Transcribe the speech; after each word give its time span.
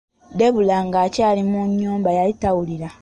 Debula 0.39 0.77
ng'akyali 0.87 1.41
mu 1.51 1.61
nnyumba 1.69 2.09
yali 2.17 2.33
tawulira. 2.41 2.89